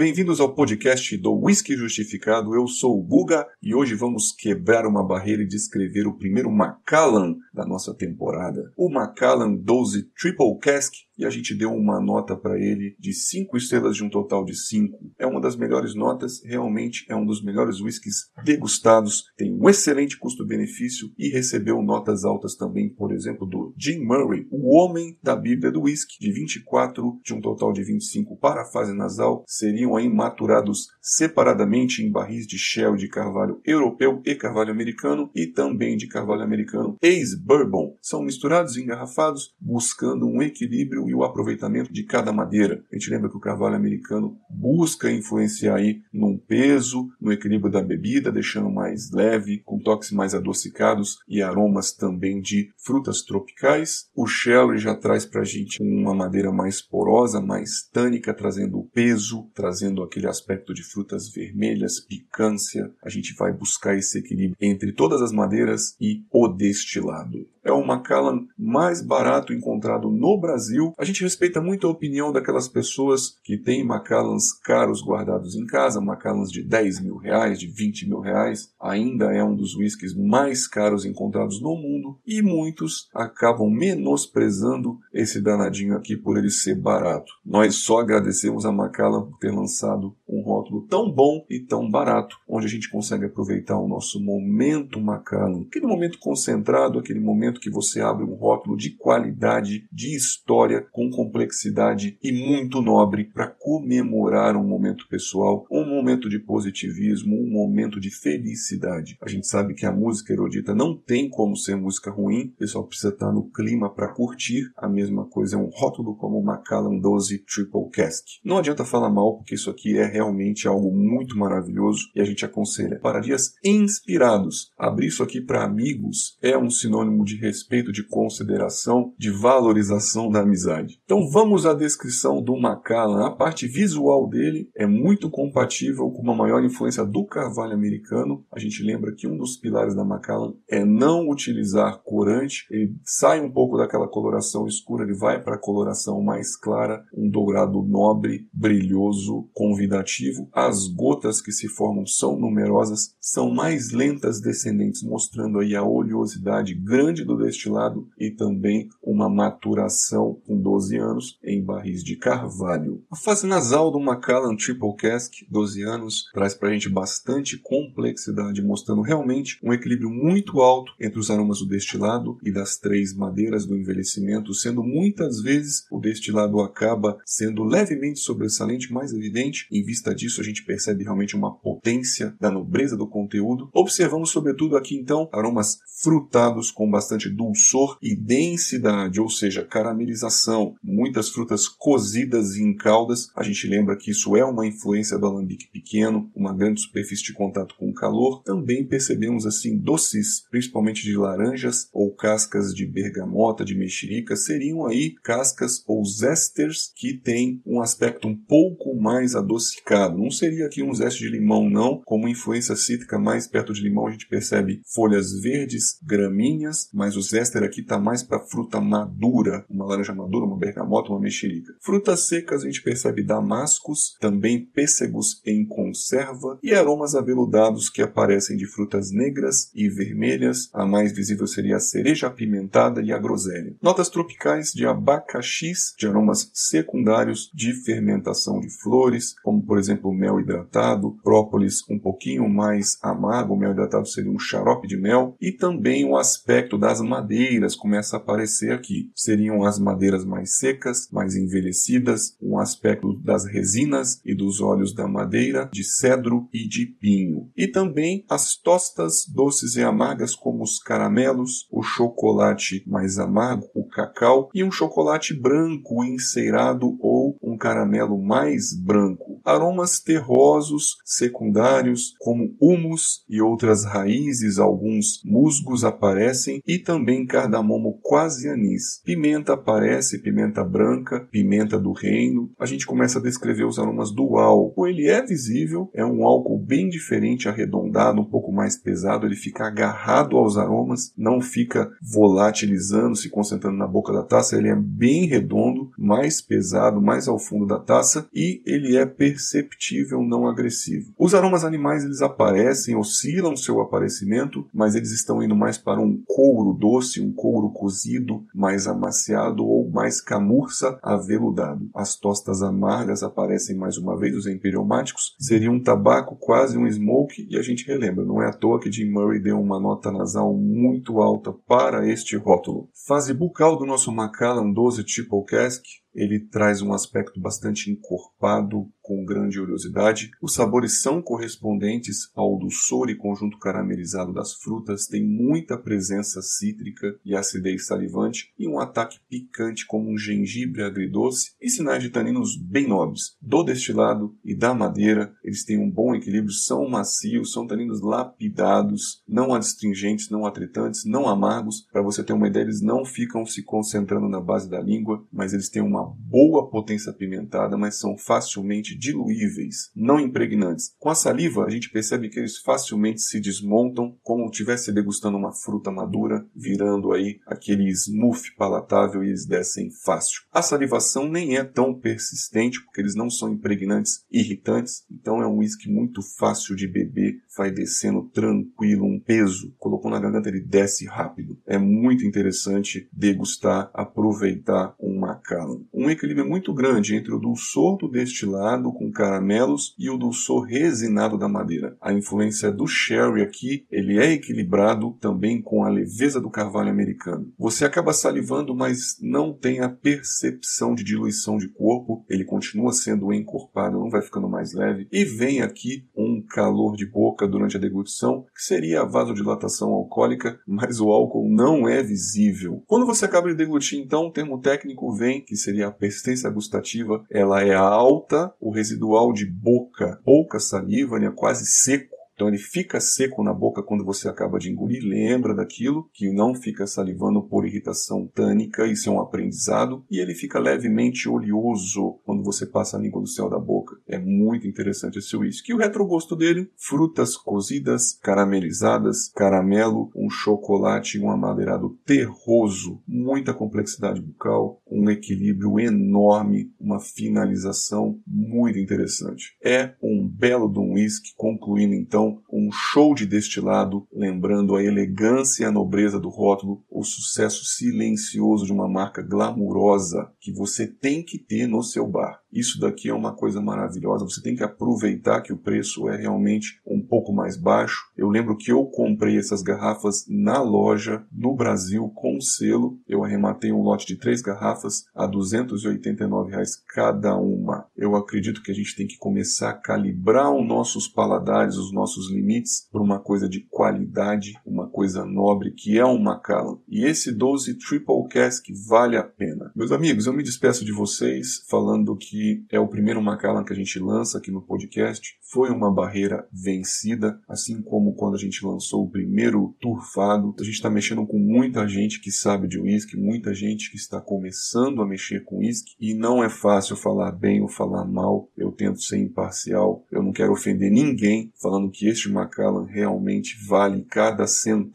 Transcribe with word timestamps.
Bem-vindos 0.00 0.40
ao 0.40 0.54
podcast 0.54 1.14
do 1.18 1.30
Whisky 1.30 1.76
Justificado. 1.76 2.54
Eu 2.54 2.66
sou 2.66 2.98
o 2.98 3.02
Guga 3.02 3.46
e 3.62 3.74
hoje 3.74 3.94
vamos 3.94 4.32
quebrar 4.32 4.86
uma 4.86 5.06
barreira 5.06 5.42
e 5.42 5.46
descrever 5.46 6.06
o 6.06 6.16
primeiro 6.16 6.50
Macallan 6.50 7.36
da 7.52 7.66
nossa 7.66 7.92
temporada. 7.92 8.72
O 8.78 8.88
Macallan 8.88 9.52
12 9.56 10.04
Triple 10.18 10.58
Cask 10.58 10.94
e 11.20 11.26
a 11.26 11.30
gente 11.30 11.54
deu 11.54 11.70
uma 11.70 12.00
nota 12.00 12.34
para 12.34 12.58
ele 12.58 12.96
de 12.98 13.12
5 13.12 13.54
estrelas 13.58 13.94
de 13.94 14.02
um 14.02 14.08
total 14.08 14.42
de 14.42 14.54
5. 14.54 14.98
É 15.18 15.26
uma 15.26 15.40
das 15.40 15.54
melhores 15.54 15.94
notas, 15.94 16.42
realmente 16.42 17.04
é 17.10 17.14
um 17.14 17.26
dos 17.26 17.44
melhores 17.44 17.78
whiskies 17.78 18.30
degustados, 18.42 19.24
tem 19.36 19.52
um 19.52 19.68
excelente 19.68 20.18
custo-benefício 20.18 21.12
e 21.18 21.28
recebeu 21.28 21.82
notas 21.82 22.24
altas 22.24 22.56
também, 22.56 22.88
por 22.88 23.12
exemplo, 23.12 23.46
do 23.46 23.74
Jim 23.76 24.02
Murray, 24.02 24.46
o 24.50 24.74
homem 24.74 25.18
da 25.22 25.36
Bíblia 25.36 25.70
do 25.70 25.82
whisky, 25.82 26.18
de 26.18 26.32
24 26.32 27.20
de 27.22 27.34
um 27.34 27.40
total 27.40 27.70
de 27.70 27.84
25 27.84 28.38
para 28.38 28.62
a 28.62 28.70
fase 28.72 28.94
nasal, 28.94 29.44
seriam 29.46 29.96
aí 29.96 30.08
maturados 30.08 30.88
separadamente 31.02 32.02
em 32.02 32.10
barris 32.10 32.46
de 32.46 32.56
Shell 32.56 32.96
de 32.96 33.08
carvalho 33.08 33.60
europeu 33.62 34.22
e 34.24 34.34
carvalho 34.34 34.70
americano 34.70 35.30
e 35.34 35.46
também 35.46 35.98
de 35.98 36.08
carvalho 36.08 36.42
americano 36.42 36.96
ex-bourbon. 37.02 37.94
São 38.00 38.22
misturados 38.22 38.76
e 38.76 38.82
engarrafados 38.82 39.54
buscando 39.60 40.26
um 40.26 40.40
equilíbrio 40.40 41.09
e 41.10 41.14
o 41.14 41.24
aproveitamento 41.24 41.92
de 41.92 42.04
cada 42.04 42.32
madeira. 42.32 42.84
A 42.90 42.94
gente 42.94 43.10
lembra 43.10 43.28
que 43.28 43.36
o 43.36 43.40
carvalho 43.40 43.74
americano 43.74 44.38
busca 44.48 45.10
influenciar 45.10 45.76
aí 45.76 46.02
num 46.12 46.38
peso, 46.38 47.08
no 47.20 47.32
equilíbrio 47.32 47.70
da 47.70 47.82
bebida, 47.82 48.30
deixando 48.30 48.70
mais 48.70 49.10
leve, 49.10 49.58
com 49.64 49.80
toques 49.80 50.12
mais 50.12 50.34
adocicados 50.34 51.18
e 51.28 51.42
aromas 51.42 51.92
também 51.92 52.40
de 52.40 52.70
frutas 52.78 53.22
tropicais. 53.22 54.08
O 54.14 54.26
Sherry 54.26 54.78
já 54.78 54.94
traz 54.94 55.26
para 55.26 55.40
a 55.40 55.44
gente 55.44 55.82
uma 55.82 56.14
madeira 56.14 56.52
mais 56.52 56.80
porosa, 56.80 57.40
mais 57.40 57.88
tânica, 57.92 58.32
trazendo 58.32 58.88
peso, 58.94 59.50
trazendo 59.52 60.02
aquele 60.02 60.28
aspecto 60.28 60.72
de 60.72 60.84
frutas 60.84 61.28
vermelhas, 61.28 61.98
picância. 61.98 62.92
A 63.04 63.08
gente 63.08 63.34
vai 63.34 63.52
buscar 63.52 63.96
esse 63.96 64.18
equilíbrio 64.18 64.56
entre 64.60 64.92
todas 64.92 65.20
as 65.20 65.32
madeiras 65.32 65.96
e 66.00 66.22
o 66.30 66.46
destilado 66.46 67.48
é 67.70 67.72
o 67.72 67.86
Macallan 67.86 68.46
mais 68.58 69.00
barato 69.00 69.52
encontrado 69.52 70.10
no 70.10 70.38
Brasil. 70.38 70.92
A 70.98 71.04
gente 71.04 71.22
respeita 71.22 71.60
muito 71.60 71.86
a 71.86 71.90
opinião 71.90 72.32
daquelas 72.32 72.68
pessoas 72.68 73.36
que 73.42 73.56
têm 73.56 73.84
Macallans 73.84 74.52
caros 74.52 75.02
guardados 75.02 75.54
em 75.54 75.64
casa, 75.66 76.00
Macallans 76.00 76.50
de 76.50 76.62
10 76.62 77.00
mil 77.00 77.16
reais, 77.16 77.58
de 77.58 77.66
20 77.66 78.08
mil 78.08 78.20
reais. 78.20 78.72
Ainda 78.80 79.32
é 79.32 79.42
um 79.42 79.54
dos 79.54 79.76
whiskies 79.76 80.14
mais 80.14 80.66
caros 80.66 81.04
encontrados 81.04 81.60
no 81.60 81.76
mundo 81.76 82.18
e 82.26 82.42
muitos 82.42 83.08
acabam 83.14 83.70
menosprezando 83.70 84.98
esse 85.12 85.40
danadinho 85.40 85.96
aqui 85.96 86.16
por 86.16 86.36
ele 86.36 86.50
ser 86.50 86.74
barato. 86.74 87.32
Nós 87.44 87.76
só 87.76 88.00
agradecemos 88.00 88.66
a 88.66 88.72
Macallan 88.72 89.26
por 89.26 89.38
ter 89.38 89.52
lançado 89.52 90.14
um 90.28 90.42
rótulo 90.42 90.86
tão 90.88 91.10
bom 91.10 91.44
e 91.48 91.60
tão 91.60 91.88
barato, 91.90 92.36
onde 92.50 92.66
a 92.66 92.68
gente 92.68 92.90
consegue 92.90 93.24
aproveitar 93.24 93.78
o 93.78 93.88
nosso 93.88 94.22
momento 94.22 95.00
Macallan, 95.00 95.62
aquele 95.62 95.86
momento 95.86 96.18
concentrado, 96.18 96.98
aquele 96.98 97.20
momento 97.20 97.60
que 97.60 97.70
você 97.70 98.00
abre 98.00 98.24
um 98.24 98.34
rótulo 98.34 98.76
de 98.76 98.90
qualidade, 98.90 99.86
de 99.92 100.14
história, 100.14 100.86
com 100.92 101.08
complexidade 101.10 102.18
e 102.22 102.32
muito 102.32 102.82
nobre 102.82 103.24
para 103.24 103.46
comemorar 103.46 104.56
um 104.56 104.66
momento 104.66 105.06
pessoal, 105.08 105.66
um 105.70 105.84
momento 105.84 106.28
de 106.28 106.38
positivismo, 106.38 107.36
um 107.36 107.50
momento 107.50 108.00
de 108.00 108.10
felicidade. 108.10 109.16
A 109.22 109.28
gente 109.28 109.46
sabe 109.46 109.74
que 109.74 109.86
a 109.86 109.92
música 109.92 110.32
erudita 110.32 110.74
não 110.74 110.96
tem 110.96 111.28
como 111.28 111.56
ser 111.56 111.76
música 111.76 112.10
ruim, 112.10 112.52
o 112.54 112.58
pessoal 112.58 112.86
precisa 112.86 113.10
estar 113.10 113.32
no 113.32 113.48
clima 113.50 113.88
para 113.88 114.08
curtir. 114.08 114.70
A 114.76 114.88
mesma 114.88 115.24
coisa 115.26 115.56
é 115.56 115.58
um 115.58 115.70
rótulo 115.72 116.16
como 116.16 116.38
o 116.38 116.44
Macallan 116.44 116.98
12 116.98 117.38
Triple 117.38 117.90
Cask. 117.92 118.24
Não 118.44 118.58
adianta 118.58 118.84
falar 118.84 119.10
mal, 119.10 119.36
porque 119.36 119.54
isso 119.54 119.70
aqui 119.70 119.96
é 119.96 120.06
realmente 120.06 120.66
algo 120.66 120.90
muito 120.90 121.38
maravilhoso 121.38 122.10
e 122.14 122.20
a 122.20 122.24
gente 122.24 122.39
aconselha 122.44 122.98
para 123.00 123.20
dias 123.20 123.52
inspirados. 123.64 124.70
Abrir 124.78 125.08
isso 125.08 125.22
aqui 125.22 125.40
para 125.40 125.64
amigos 125.64 126.36
é 126.42 126.56
um 126.56 126.70
sinônimo 126.70 127.24
de 127.24 127.36
respeito, 127.36 127.92
de 127.92 128.06
consideração, 128.06 129.12
de 129.18 129.30
valorização 129.30 130.30
da 130.30 130.40
amizade. 130.40 131.00
Então 131.04 131.28
vamos 131.30 131.66
à 131.66 131.74
descrição 131.74 132.42
do 132.42 132.58
Macallan. 132.58 133.26
A 133.26 133.30
parte 133.30 133.66
visual 133.66 134.28
dele 134.28 134.68
é 134.76 134.86
muito 134.86 135.30
compatível 135.30 136.10
com 136.10 136.22
uma 136.22 136.34
maior 136.34 136.62
influência 136.64 137.04
do 137.04 137.24
carvalho 137.26 137.72
americano. 137.72 138.44
A 138.52 138.58
gente 138.58 138.82
lembra 138.82 139.14
que 139.14 139.26
um 139.26 139.36
dos 139.36 139.56
pilares 139.56 139.94
da 139.94 140.04
Macallan 140.04 140.54
é 140.68 140.84
não 140.84 141.28
utilizar 141.28 142.02
corante. 142.02 142.66
Ele 142.70 142.94
sai 143.04 143.40
um 143.40 143.50
pouco 143.50 143.76
daquela 143.76 144.08
coloração 144.08 144.66
escura, 144.66 145.04
ele 145.04 145.16
vai 145.16 145.42
para 145.42 145.54
a 145.54 145.60
coloração 145.60 146.22
mais 146.22 146.56
clara, 146.56 147.02
um 147.14 147.28
dourado 147.28 147.82
nobre, 147.82 148.48
brilhoso, 148.52 149.48
convidativo. 149.52 150.48
As 150.52 150.86
gotas 150.86 151.40
que 151.40 151.52
se 151.52 151.68
formam 151.68 152.06
são 152.06 152.29
numerosas, 152.38 153.14
são 153.20 153.50
mais 153.50 153.90
lentas 153.90 154.40
descendentes, 154.40 155.02
mostrando 155.02 155.58
aí 155.58 155.74
a 155.74 155.82
oleosidade 155.82 156.74
grande 156.74 157.24
do 157.24 157.36
destilado 157.36 158.08
e 158.18 158.30
também 158.30 158.88
uma 159.02 159.28
maturação 159.28 160.40
com 160.46 160.60
12 160.60 160.96
anos 160.96 161.38
em 161.42 161.62
barris 161.62 162.02
de 162.02 162.16
carvalho. 162.16 163.02
A 163.10 163.16
fase 163.16 163.46
nasal 163.46 163.90
do 163.90 164.00
Macallan 164.00 164.56
Triple 164.56 164.96
Cask, 164.96 165.32
12 165.48 165.82
anos, 165.82 166.24
traz 166.32 166.54
para 166.54 166.68
a 166.68 166.72
gente 166.72 166.88
bastante 166.88 167.58
complexidade, 167.58 168.62
mostrando 168.62 169.02
realmente 169.02 169.58
um 169.62 169.72
equilíbrio 169.72 170.10
muito 170.10 170.60
alto 170.60 170.92
entre 171.00 171.18
os 171.18 171.30
aromas 171.30 171.58
do 171.58 171.66
destilado 171.66 172.38
e 172.42 172.52
das 172.52 172.76
três 172.76 173.14
madeiras 173.14 173.66
do 173.66 173.76
envelhecimento, 173.76 174.54
sendo 174.54 174.82
muitas 174.82 175.40
vezes 175.40 175.86
o 175.90 175.98
destilado 175.98 176.60
acaba 176.60 177.18
sendo 177.24 177.64
levemente 177.64 178.20
sobressalente, 178.20 178.92
mais 178.92 179.12
evidente. 179.12 179.66
Em 179.70 179.82
vista 179.82 180.14
disso, 180.14 180.40
a 180.40 180.44
gente 180.44 180.64
percebe 180.64 181.04
realmente 181.04 181.36
uma 181.36 181.54
potência 181.80 182.34
da 182.38 182.50
nobreza 182.50 182.96
do 182.96 183.06
conteúdo. 183.06 183.70
Observamos, 183.72 184.30
sobretudo, 184.30 184.76
aqui 184.76 184.94
então 184.94 185.28
aromas 185.32 185.78
frutados 186.02 186.70
com 186.70 186.90
bastante 186.90 187.28
dulçor 187.28 187.98
e 188.02 188.14
densidade, 188.14 189.20
ou 189.20 189.28
seja, 189.28 189.64
caramelização, 189.64 190.74
muitas 190.82 191.30
frutas 191.30 191.68
cozidas 191.68 192.56
em 192.56 192.74
caldas. 192.74 193.30
A 193.34 193.42
gente 193.42 193.66
lembra 193.66 193.96
que 193.96 194.10
isso 194.10 194.36
é 194.36 194.44
uma 194.44 194.66
influência 194.66 195.18
do 195.18 195.26
alambique 195.26 195.68
pequeno, 195.72 196.30
uma 196.34 196.54
grande 196.54 196.80
superfície 196.82 197.24
de 197.24 197.32
contato 197.32 197.74
com 197.78 197.90
o 197.90 197.94
calor. 197.94 198.42
Também 198.42 198.86
percebemos 198.86 199.46
assim 199.46 199.76
doces, 199.76 200.44
principalmente 200.50 201.02
de 201.02 201.16
laranjas 201.16 201.88
ou 201.92 202.14
cascas 202.14 202.74
de 202.74 202.86
bergamota, 202.86 203.64
de 203.64 203.74
mexerica, 203.74 204.36
seriam 204.36 204.86
aí 204.86 205.14
cascas 205.22 205.82
ou 205.86 206.04
zesters 206.04 206.92
que 206.94 207.14
têm 207.14 207.62
um 207.66 207.80
aspecto 207.80 208.28
um 208.28 208.36
pouco 208.36 208.94
mais 208.94 209.34
adocicado. 209.34 210.18
Não 210.18 210.30
seria 210.30 210.66
aqui 210.66 210.82
um 210.82 210.94
zeste 210.94 211.20
de 211.20 211.30
limão 211.30 211.69
não, 211.70 212.02
como 212.04 212.28
influência 212.28 212.74
cítrica 212.76 213.18
mais 213.18 213.46
perto 213.46 213.72
de 213.72 213.82
limão 213.82 214.06
a 214.06 214.10
gente 214.10 214.28
percebe 214.28 214.82
folhas 214.86 215.32
verdes, 215.40 215.98
gramíneas, 216.02 216.88
mas 216.92 217.16
o 217.16 217.22
zester 217.22 217.62
aqui 217.62 217.80
está 217.80 217.98
mais 217.98 218.22
para 218.22 218.40
fruta 218.40 218.80
madura, 218.80 219.64
uma 219.68 219.86
laranja 219.86 220.14
madura, 220.14 220.46
uma 220.46 220.56
bergamota, 220.56 221.10
uma 221.10 221.20
mexerica. 221.20 221.72
Frutas 221.80 222.26
secas 222.26 222.62
a 222.62 222.66
gente 222.66 222.82
percebe 222.82 223.22
damascos, 223.22 224.16
também 224.20 224.64
pêssegos 224.64 225.40
em 225.46 225.64
conserva 225.64 226.58
e 226.62 226.74
aromas 226.74 227.14
aveludados 227.14 227.88
que 227.88 228.02
aparecem 228.02 228.56
de 228.56 228.66
frutas 228.66 229.10
negras 229.10 229.70
e 229.74 229.88
vermelhas. 229.88 230.68
A 230.72 230.86
mais 230.86 231.12
visível 231.12 231.46
seria 231.46 231.76
a 231.76 231.80
cereja 231.80 232.26
apimentada 232.26 233.02
e 233.02 233.12
a 233.12 233.18
groselha. 233.18 233.74
Notas 233.82 234.08
tropicais 234.08 234.72
de 234.72 234.86
abacaxis, 234.86 235.94
de 235.98 236.06
aromas 236.06 236.50
secundários 236.52 237.50
de 237.54 237.72
fermentação 237.72 238.60
de 238.60 238.70
flores, 238.80 239.34
como 239.42 239.62
por 239.62 239.78
exemplo 239.78 240.12
mel 240.12 240.40
hidratado, 240.40 241.16
própolis 241.22 241.59
um 241.88 241.98
pouquinho 241.98 242.46
mais 242.48 242.98
amargo, 243.02 243.54
o 243.54 243.56
mel 243.56 243.72
hidratado 243.72 244.06
seria 244.06 244.30
um 244.30 244.38
xarope 244.38 244.86
de 244.86 244.98
mel, 244.98 245.34
e 245.40 245.50
também 245.50 246.04
o 246.04 246.16
aspecto 246.16 246.76
da 246.76 246.90
das 246.90 247.00
madeiras 247.00 247.76
começa 247.76 248.16
a 248.16 248.18
aparecer 248.18 248.72
aqui. 248.72 249.12
Seriam 249.14 249.62
as 249.62 249.78
madeiras 249.78 250.24
mais 250.24 250.56
secas, 250.56 251.08
mais 251.12 251.36
envelhecidas, 251.36 252.36
um 252.42 252.58
aspecto 252.58 253.14
das 253.22 253.46
resinas 253.46 254.20
e 254.24 254.34
dos 254.34 254.60
óleos 254.60 254.92
da 254.92 255.06
madeira, 255.06 255.70
de 255.72 255.84
cedro 255.84 256.48
e 256.52 256.66
de 256.66 256.84
pinho. 256.84 257.48
E 257.56 257.68
também 257.68 258.24
as 258.28 258.56
tostas 258.56 259.24
doces 259.24 259.76
e 259.76 259.82
amargas, 259.82 260.34
como 260.34 260.64
os 260.64 260.80
caramelos, 260.80 261.68
o 261.70 261.80
chocolate 261.80 262.82
mais 262.88 263.20
amargo, 263.20 263.68
o 263.72 263.84
cacau, 263.84 264.50
e 264.52 264.64
um 264.64 264.72
chocolate 264.72 265.32
branco 265.32 266.04
enceirado 266.04 266.98
ou 266.98 267.36
um 267.40 267.56
caramelo 267.56 268.20
mais 268.20 268.74
branco. 268.76 269.29
Aromas 269.44 270.00
terrosos 270.00 270.96
secundários, 271.04 272.14
como 272.18 272.54
humus 272.60 273.24
e 273.28 273.40
outras 273.40 273.84
raízes, 273.84 274.58
alguns 274.58 275.20
musgos 275.24 275.84
aparecem 275.84 276.62
e 276.66 276.78
também 276.78 277.26
cardamomo 277.26 277.98
quase 278.02 278.48
anis. 278.48 279.00
Pimenta 279.04 279.54
aparece, 279.54 280.22
pimenta 280.22 280.64
branca, 280.64 281.20
pimenta 281.30 281.78
do 281.78 281.92
reino. 281.92 282.50
A 282.58 282.66
gente 282.66 282.86
começa 282.86 283.18
a 283.18 283.22
descrever 283.22 283.64
os 283.64 283.78
aromas 283.78 284.10
do 284.10 284.36
álcool. 284.36 284.86
Ele 284.86 285.08
é 285.08 285.24
visível, 285.24 285.90
é 285.94 286.04
um 286.04 286.24
álcool 286.24 286.58
bem 286.58 286.88
diferente, 286.88 287.48
arredondado, 287.48 288.20
um 288.20 288.24
pouco 288.24 288.52
mais 288.52 288.76
pesado, 288.76 289.26
ele 289.26 289.36
fica 289.36 289.66
agarrado 289.66 290.36
aos 290.36 290.56
aromas, 290.56 291.12
não 291.16 291.40
fica 291.40 291.90
volatilizando, 292.02 293.16
se 293.16 293.28
concentrando 293.28 293.76
na 293.76 293.86
boca 293.86 294.12
da 294.12 294.22
taça, 294.22 294.56
ele 294.56 294.68
é 294.68 294.76
bem 294.76 295.26
redondo, 295.26 295.90
mais 295.98 296.40
pesado, 296.40 297.00
mais 297.00 297.28
ao 297.28 297.38
fundo 297.38 297.66
da 297.66 297.78
taça 297.78 298.28
e 298.34 298.62
ele 298.66 298.96
é 298.96 299.06
perceptível 299.40 300.22
não 300.22 300.46
agressivo. 300.46 301.12
Os 301.18 301.34
aromas 301.34 301.64
animais 301.64 302.04
eles 302.04 302.20
aparecem, 302.20 302.94
oscilam 302.94 303.56
seu 303.56 303.80
aparecimento, 303.80 304.66
mas 304.72 304.94
eles 304.94 305.10
estão 305.10 305.42
indo 305.42 305.56
mais 305.56 305.78
para 305.78 306.00
um 306.00 306.22
couro 306.26 306.74
doce, 306.74 307.20
um 307.20 307.32
couro 307.32 307.70
cozido, 307.70 308.44
mais 308.54 308.86
amaciado 308.86 309.66
ou 309.66 309.90
mais 309.90 310.20
camurça 310.20 310.98
aveludado. 311.02 311.88
As 311.94 312.16
tostas 312.16 312.62
amargas 312.62 313.22
aparecem 313.22 313.76
mais 313.76 313.96
uma 313.96 314.16
vez, 314.16 314.36
os 314.36 314.46
empiriomáticos, 314.46 315.34
seria 315.38 315.70
um 315.70 315.82
tabaco 315.82 316.36
quase 316.36 316.76
um 316.76 316.90
smoke 316.90 317.46
e 317.48 317.56
a 317.56 317.62
gente 317.62 317.86
relembra, 317.86 318.24
não 318.24 318.42
é 318.42 318.48
à 318.48 318.52
toa 318.52 318.78
que 318.78 318.92
Jim 318.92 319.10
Murray 319.10 319.40
deu 319.40 319.58
uma 319.58 319.80
nota 319.80 320.12
nasal 320.12 320.54
muito 320.54 321.20
alta 321.20 321.52
para 321.66 322.06
este 322.06 322.36
rótulo. 322.36 322.88
Fase 323.06 323.32
bucal 323.32 323.78
do 323.78 323.86
nosso 323.86 324.12
Macallan 324.12 324.70
12 324.70 325.04
Triple 325.04 325.44
Cask 325.46 325.82
ele 326.14 326.40
traz 326.40 326.82
um 326.82 326.92
aspecto 326.92 327.40
bastante 327.40 327.90
encorpado, 327.90 328.90
com 329.10 329.24
grande 329.24 329.58
oleosidade. 329.58 330.30
Os 330.40 330.54
sabores 330.54 331.02
são 331.02 331.20
correspondentes 331.20 332.30
ao 332.34 332.56
doçor 332.56 333.10
e 333.10 333.16
conjunto 333.16 333.58
caramelizado 333.58 334.32
das 334.32 334.52
frutas, 334.54 335.06
tem 335.06 335.26
muita 335.26 335.76
presença 335.76 336.40
cítrica 336.40 337.18
e 337.24 337.34
acidez 337.34 337.86
salivante, 337.86 338.52
e 338.56 338.68
um 338.68 338.78
ataque 338.78 339.18
picante 339.28 339.84
como 339.84 340.08
um 340.08 340.16
gengibre 340.16 340.84
agridoce 340.84 341.52
e 341.60 341.68
sinais 341.68 342.02
de 342.02 342.10
taninos 342.10 342.56
bem 342.56 342.86
nobres. 342.86 343.36
Do 343.40 343.64
destilado 343.64 344.32
e 344.44 344.54
da 344.54 344.72
madeira, 344.72 345.34
eles 345.42 345.64
têm 345.64 345.78
um 345.78 345.90
bom 345.90 346.14
equilíbrio, 346.14 346.52
são 346.52 346.88
macios, 346.88 347.52
são 347.52 347.66
taninos 347.66 348.00
lapidados, 348.00 349.22
não 349.26 349.52
adstringentes, 349.52 350.30
não 350.30 350.46
atritantes, 350.46 351.04
não 351.04 351.28
amargos. 351.28 351.86
Para 351.92 352.02
você 352.02 352.22
ter 352.22 352.32
uma 352.32 352.46
ideia, 352.46 352.62
eles 352.62 352.80
não 352.80 353.04
ficam 353.04 353.44
se 353.44 353.62
concentrando 353.62 354.28
na 354.28 354.40
base 354.40 354.70
da 354.70 354.80
língua, 354.80 355.26
mas 355.32 355.52
eles 355.52 355.68
têm 355.68 355.82
uma 355.82 355.99
uma 356.00 356.16
boa 356.30 356.68
potência 356.70 357.10
apimentada, 357.10 357.76
mas 357.76 357.98
são 357.98 358.16
facilmente 358.16 358.96
diluíveis, 358.96 359.90
não 359.94 360.18
impregnantes. 360.18 360.94
Com 360.98 361.10
a 361.10 361.14
saliva, 361.14 361.64
a 361.64 361.70
gente 361.70 361.90
percebe 361.90 362.28
que 362.28 362.38
eles 362.38 362.58
facilmente 362.58 363.20
se 363.20 363.40
desmontam, 363.40 364.16
como 364.22 364.44
se 364.44 364.50
estivesse 364.52 364.92
degustando 364.92 365.36
uma 365.36 365.52
fruta 365.52 365.90
madura, 365.90 366.46
virando 366.54 367.12
aí 367.12 367.38
aquele 367.46 367.90
smooth 367.90 368.54
palatável 368.56 369.22
e 369.22 369.28
eles 369.28 369.46
descem 369.46 369.90
fácil. 369.90 370.42
A 370.52 370.62
salivação 370.62 371.28
nem 371.28 371.56
é 371.56 371.64
tão 371.64 371.94
persistente, 371.94 372.82
porque 372.84 373.00
eles 373.00 373.14
não 373.14 373.28
são 373.28 373.52
impregnantes 373.52 374.24
irritantes, 374.30 375.04
então 375.10 375.42
é 375.42 375.46
um 375.46 375.58
whisky 375.58 375.90
muito 375.90 376.22
fácil 376.38 376.74
de 376.74 376.86
beber, 376.86 377.42
vai 377.56 377.70
descendo 377.70 378.22
tranquilo, 378.32 379.04
um 379.04 379.20
peso, 379.20 379.74
colocou 379.78 380.10
na 380.10 380.20
garganta 380.20 380.48
ele 380.48 380.60
desce 380.60 381.06
rápido. 381.06 381.58
É 381.66 381.78
muito 381.78 382.24
interessante 382.24 383.08
degustar, 383.12 383.90
aproveitar 383.92 384.94
um 384.98 385.18
Macallan 385.18 385.82
um 385.92 386.08
equilíbrio 386.10 386.48
muito 386.48 386.72
grande 386.72 387.14
entre 387.14 387.34
o 387.34 387.38
dulçor 387.38 387.96
do 387.96 388.08
destilado 388.08 388.92
com 388.92 389.10
caramelos 389.10 389.94
e 389.98 390.08
o 390.08 390.16
dulçor 390.16 390.64
resinado 390.64 391.36
da 391.36 391.48
madeira. 391.48 391.96
A 392.00 392.12
influência 392.12 392.70
do 392.70 392.86
sherry 392.86 393.42
aqui, 393.42 393.86
ele 393.90 394.18
é 394.18 394.32
equilibrado 394.32 395.16
também 395.20 395.60
com 395.60 395.84
a 395.84 395.88
leveza 395.88 396.40
do 396.40 396.50
carvalho 396.50 396.90
americano. 396.90 397.52
Você 397.58 397.84
acaba 397.84 398.12
salivando, 398.12 398.74
mas 398.74 399.16
não 399.20 399.52
tem 399.52 399.80
a 399.80 399.88
percepção 399.88 400.94
de 400.94 401.04
diluição 401.04 401.58
de 401.58 401.68
corpo, 401.68 402.24
ele 402.28 402.44
continua 402.44 402.92
sendo 402.92 403.32
encorpado, 403.32 403.98
não 403.98 404.10
vai 404.10 404.22
ficando 404.22 404.48
mais 404.48 404.72
leve. 404.72 405.08
E 405.10 405.24
vem 405.24 405.62
aqui 405.62 406.06
um 406.16 406.42
calor 406.42 406.96
de 406.96 407.06
boca 407.06 407.46
durante 407.46 407.76
a 407.76 407.80
degustação, 407.80 408.44
que 408.54 408.62
seria 408.62 409.02
a 409.02 409.06
vasodilatação 409.06 409.90
alcoólica, 409.92 410.58
mas 410.66 411.00
o 411.00 411.10
álcool 411.10 411.48
não 411.48 411.88
é 411.88 412.02
visível. 412.02 412.82
Quando 412.86 413.06
você 413.06 413.24
acaba 413.24 413.48
de 413.48 413.56
deglutir, 413.56 413.98
então, 413.98 414.26
o 414.26 414.32
termo 414.32 414.60
técnico 414.60 415.12
vem, 415.14 415.42
que 415.42 415.56
seria 415.56 415.79
a 415.82 415.90
persistência 415.90 416.50
gustativa, 416.50 417.24
ela 417.30 417.62
é 417.62 417.74
alta, 417.74 418.52
o 418.60 418.70
residual 418.70 419.32
de 419.32 419.46
boca, 419.46 420.20
pouca 420.24 420.58
saliva, 420.58 421.18
né, 421.18 421.32
quase 421.34 421.66
seco, 421.66 422.16
então 422.40 422.48
ele 422.48 422.56
fica 422.56 422.98
seco 423.02 423.44
na 423.44 423.52
boca 423.52 423.82
quando 423.82 424.02
você 424.02 424.26
acaba 424.26 424.58
de 424.58 424.70
engolir, 424.70 425.04
lembra 425.04 425.54
daquilo, 425.54 426.08
que 426.14 426.32
não 426.32 426.54
fica 426.54 426.86
salivando 426.86 427.42
por 427.42 427.66
irritação 427.66 428.26
tânica, 428.34 428.86
isso 428.86 429.10
é 429.10 429.12
um 429.12 429.20
aprendizado, 429.20 430.06
e 430.10 430.18
ele 430.18 430.34
fica 430.34 430.58
levemente 430.58 431.28
oleoso 431.28 432.18
quando 432.24 432.42
você 432.42 432.64
passa 432.64 432.96
a 432.96 433.00
língua 433.00 433.20
no 433.20 433.26
céu 433.26 433.50
da 433.50 433.58
boca. 433.58 433.94
É 434.08 434.18
muito 434.18 434.66
interessante 434.66 435.18
esse 435.18 435.36
whisky. 435.36 435.72
E 435.72 435.74
o 435.74 435.76
retrogosto 435.76 436.34
dele, 436.34 436.70
frutas 436.78 437.36
cozidas, 437.36 438.18
caramelizadas, 438.22 439.28
caramelo, 439.28 440.10
um 440.16 440.30
chocolate 440.30 441.18
e 441.18 441.20
um 441.20 441.30
amadeirado 441.30 441.90
terroso, 442.06 443.02
muita 443.06 443.52
complexidade 443.52 444.22
bucal, 444.22 444.80
um 444.90 445.10
equilíbrio 445.10 445.78
enorme, 445.78 446.72
uma 446.80 447.00
finalização 447.00 448.18
muito 448.26 448.78
interessante. 448.78 449.58
É 449.62 449.92
um 450.02 450.26
belo 450.26 450.72
de 450.72 450.78
um 450.78 450.94
whisky, 450.94 451.34
concluindo 451.36 451.92
então 451.92 452.29
um 452.52 452.70
show 452.72 453.14
de 453.14 453.26
destilado, 453.26 454.06
lembrando 454.12 454.76
a 454.76 454.82
elegância 454.82 455.64
e 455.64 455.66
a 455.66 455.72
nobreza 455.72 456.18
do 456.18 456.28
rótulo, 456.28 456.82
o 457.00 457.04
sucesso 457.04 457.64
silencioso 457.64 458.66
de 458.66 458.72
uma 458.72 458.88
marca 458.88 459.22
glamurosa 459.22 460.30
que 460.38 460.52
você 460.52 460.86
tem 460.86 461.22
que 461.22 461.38
ter 461.38 461.66
no 461.66 461.82
seu 461.82 462.06
bar. 462.06 462.40
Isso 462.52 462.80
daqui 462.80 463.08
é 463.08 463.14
uma 463.14 463.32
coisa 463.32 463.60
maravilhosa, 463.60 464.24
você 464.24 464.42
tem 464.42 464.56
que 464.56 464.64
aproveitar 464.64 465.40
que 465.40 465.52
o 465.52 465.56
preço 465.56 466.08
é 466.08 466.16
realmente 466.16 466.80
um 466.84 467.00
pouco 467.00 467.32
mais 467.32 467.56
baixo. 467.56 468.10
Eu 468.16 468.28
lembro 468.28 468.56
que 468.56 468.72
eu 468.72 468.84
comprei 468.86 469.38
essas 469.38 469.62
garrafas 469.62 470.26
na 470.28 470.60
loja 470.60 471.24
no 471.32 471.54
Brasil 471.54 472.08
com 472.14 472.40
selo. 472.40 472.98
Eu 473.08 473.24
arrematei 473.24 473.72
um 473.72 473.82
lote 473.82 474.06
de 474.06 474.16
três 474.16 474.42
garrafas 474.42 475.04
a 475.14 475.26
289 475.26 476.50
reais 476.50 476.76
cada 476.92 477.36
uma. 477.36 477.86
Eu 477.96 478.16
acredito 478.16 478.62
que 478.62 478.72
a 478.72 478.74
gente 478.74 478.96
tem 478.96 479.06
que 479.06 479.16
começar 479.16 479.70
a 479.70 479.74
calibrar 479.74 480.52
os 480.52 480.66
nossos 480.66 481.06
paladares, 481.06 481.76
os 481.76 481.92
nossos 481.92 482.30
limites 482.30 482.88
para 482.90 483.02
uma 483.02 483.20
coisa 483.20 483.48
de 483.48 483.60
qualidade, 483.60 484.54
uma 484.66 484.79
coisa 485.00 485.24
nobre 485.24 485.70
que 485.70 485.98
é 485.98 486.04
um 486.04 486.18
Macallan. 486.18 486.76
E 486.86 487.06
esse 487.06 487.32
12 487.32 487.78
Triple 487.78 488.28
Cask 488.28 488.66
vale 488.86 489.16
a 489.16 489.24
pena. 489.24 489.72
Meus 489.74 489.92
amigos, 489.92 490.26
eu 490.26 490.32
me 490.34 490.42
despeço 490.42 490.84
de 490.84 490.92
vocês 490.92 491.64
falando 491.70 492.14
que 492.14 492.62
é 492.70 492.78
o 492.78 492.86
primeiro 492.86 493.22
Macallan 493.22 493.64
que 493.64 493.72
a 493.72 493.76
gente 493.76 493.98
lança 493.98 494.36
aqui 494.36 494.50
no 494.50 494.60
podcast. 494.60 495.38
Foi 495.50 495.70
uma 495.70 495.90
barreira 495.90 496.46
vencida, 496.52 497.40
assim 497.48 497.80
como 497.80 498.12
quando 498.12 498.34
a 498.34 498.38
gente 498.38 498.62
lançou 498.62 499.02
o 499.02 499.10
primeiro 499.10 499.74
Turfado. 499.80 500.54
A 500.60 500.64
gente 500.64 500.74
está 500.74 500.90
mexendo 500.90 501.26
com 501.26 501.38
muita 501.38 501.88
gente 501.88 502.20
que 502.20 502.30
sabe 502.30 502.68
de 502.68 502.78
uísque, 502.78 503.16
muita 503.16 503.54
gente 503.54 503.90
que 503.90 503.96
está 503.96 504.20
começando 504.20 505.00
a 505.00 505.06
mexer 505.06 505.44
com 505.44 505.60
uísque 505.60 505.94
e 505.98 506.12
não 506.12 506.44
é 506.44 506.50
fácil 506.50 506.94
falar 506.94 507.32
bem 507.32 507.62
ou 507.62 507.68
falar 507.68 508.04
mal. 508.04 508.50
Eu 508.54 508.70
tento 508.70 509.00
ser 509.00 509.16
imparcial, 509.16 510.04
eu 510.12 510.22
não 510.22 510.30
quero 510.30 510.52
ofender 510.52 510.90
ninguém 510.90 511.50
falando 511.58 511.90
que 511.90 512.06
este 512.06 512.30
Macallan 512.30 512.84
realmente 512.84 513.56
vale 513.66 514.04
cada 514.04 514.46
centavo. 514.46 514.89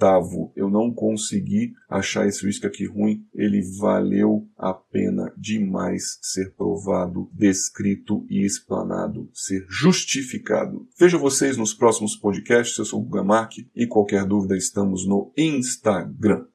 Eu 0.56 0.70
não 0.70 0.92
consegui 0.92 1.74
achar 1.90 2.28
esse 2.28 2.46
uísque 2.46 2.68
aqui 2.68 2.86
ruim, 2.86 3.26
ele 3.34 3.62
valeu 3.80 4.48
a 4.58 4.74
pena 4.74 5.34
demais 5.38 6.18
ser 6.22 6.54
provado 6.56 7.30
descrito 7.34 8.26
e 8.30 8.46
explanado, 8.46 9.30
ser 9.34 9.66
justificado. 9.70 10.88
Vejo 11.00 11.20
vocês 11.20 11.58
nos 11.58 11.74
próximos 11.74 12.16
podcasts. 12.16 12.78
Eu 12.78 12.86
sou 12.86 13.02
o 13.02 13.04
Guga 13.04 13.24
Mark 13.24 13.54
e 13.76 13.88
qualquer 13.88 14.26
dúvida 14.26 14.58
estamos 14.58 15.08
no 15.08 15.32
Instagram. 15.38 16.46